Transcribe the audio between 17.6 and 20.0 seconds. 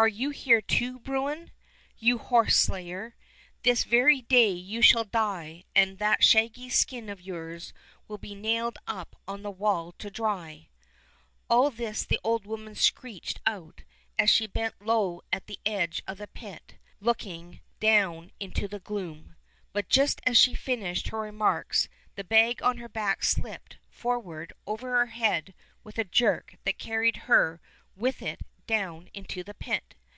117 Fairy Tale Bears down into the gloom. But